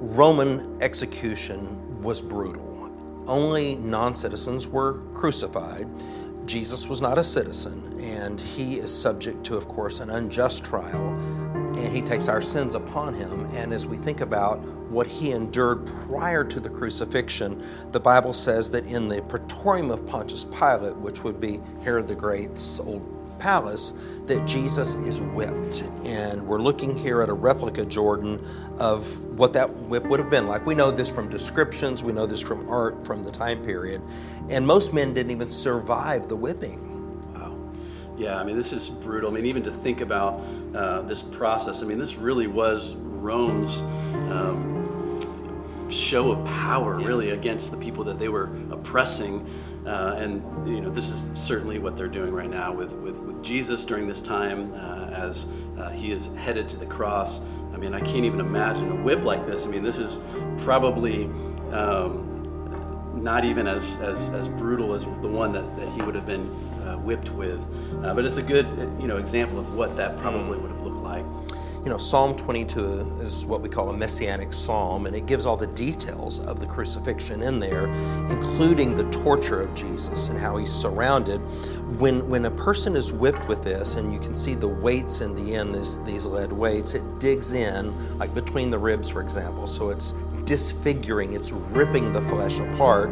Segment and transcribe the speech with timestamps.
[0.00, 2.90] Roman execution was brutal.
[3.26, 5.86] Only non citizens were crucified.
[6.46, 11.06] Jesus was not a citizen, and he is subject to, of course, an unjust trial,
[11.76, 13.44] and he takes our sins upon him.
[13.52, 17.62] And as we think about what he endured prior to the crucifixion,
[17.92, 22.14] the Bible says that in the praetorium of Pontius Pilate, which would be Herod the
[22.14, 23.92] Great's old palace
[24.26, 25.82] that Jesus is whipped.
[26.04, 28.44] And we're looking here at a replica, Jordan,
[28.78, 30.64] of what that whip would have been like.
[30.66, 34.02] We know this from descriptions, we know this from art from the time period.
[34.48, 37.34] And most men didn't even survive the whipping.
[37.34, 37.56] Wow.
[38.16, 39.30] Yeah, I mean, this is brutal.
[39.30, 40.40] I mean, even to think about
[40.74, 43.80] uh, this process, I mean, this really was Rome's.
[44.30, 44.80] Um,
[45.90, 47.06] show of power, yeah.
[47.06, 49.44] really, against the people that they were oppressing.
[49.86, 53.42] Uh, and you know, this is certainly what they're doing right now with, with, with
[53.42, 55.46] Jesus during this time uh, as
[55.78, 57.40] uh, he is headed to the cross.
[57.72, 59.64] I mean, I can't even imagine a whip like this.
[59.64, 60.20] I mean, this is
[60.58, 61.24] probably
[61.72, 62.26] um,
[63.14, 66.50] not even as, as, as brutal as the one that, that he would have been
[66.86, 67.60] uh, whipped with.
[68.04, 68.66] Uh, but it's a good
[69.00, 70.62] you know, example of what that probably mm.
[70.62, 71.24] would have looked like
[71.84, 75.56] you know, Psalm 22 is what we call a messianic psalm, and it gives all
[75.56, 77.86] the details of the crucifixion in there,
[78.30, 81.38] including the torture of Jesus and how he's surrounded.
[81.98, 85.34] When, when a person is whipped with this, and you can see the weights in
[85.34, 89.66] the end, this, these lead weights, it digs in, like between the ribs, for example.
[89.66, 90.12] So it's
[90.44, 93.08] disfiguring, it's ripping the flesh apart.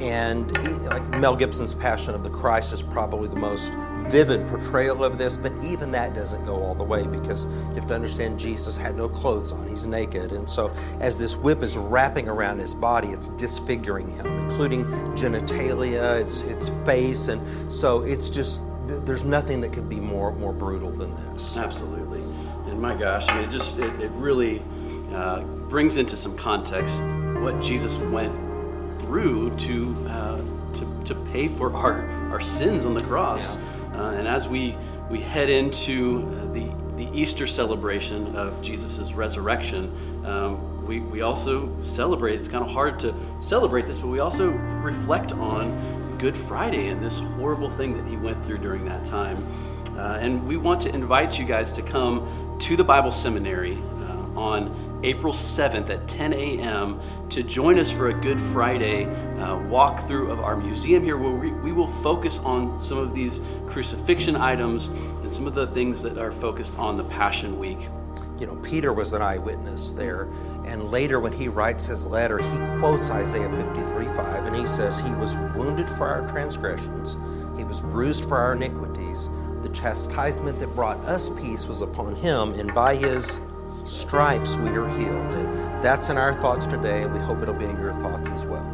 [0.00, 0.52] And
[0.86, 3.72] like Mel Gibson's Passion of the Christ is probably the most
[4.08, 7.86] vivid portrayal of this, but even that doesn't go all the way because you have
[7.86, 10.32] to understand Jesus had no clothes on, he's naked.
[10.32, 16.20] And so, as this whip is wrapping around his body, it's disfiguring him, including genitalia,
[16.20, 17.28] its, its face.
[17.28, 21.56] And so, it's just, there's nothing that could be more, more brutal than this.
[21.56, 22.20] Absolutely.
[22.70, 24.62] And my gosh, I mean, it just, it, it really
[25.12, 26.94] uh, brings into some context
[27.42, 28.32] what Jesus went
[29.00, 30.38] through to, uh,
[30.74, 33.56] to, to pay for our, our sins on the cross.
[33.56, 33.73] Yeah.
[33.94, 34.76] Uh, and as we,
[35.10, 36.20] we head into
[36.52, 42.38] the, the Easter celebration of Jesus' resurrection, um, we, we also celebrate.
[42.38, 47.02] It's kind of hard to celebrate this, but we also reflect on Good Friday and
[47.02, 49.46] this horrible thing that he went through during that time.
[49.96, 53.78] Uh, and we want to invite you guys to come to the Bible Seminary
[54.36, 57.00] on April 7th at 10 a.m.
[57.28, 61.50] to join us for a Good Friday uh, walkthrough of our museum here, where we,
[61.50, 66.16] we will focus on some of these crucifixion items and some of the things that
[66.16, 67.88] are focused on the Passion Week.
[68.38, 70.28] You know, Peter was an eyewitness there,
[70.64, 74.98] and later when he writes his letter, he quotes Isaiah 53 5, and he says,
[74.98, 77.16] He was wounded for our transgressions,
[77.56, 79.28] He was bruised for our iniquities.
[79.62, 83.40] The chastisement that brought us peace was upon Him, and by His
[83.84, 85.34] stripes we are healed.
[85.34, 88.44] And that's in our thoughts today, and we hope it'll be in your thoughts as
[88.44, 88.73] well.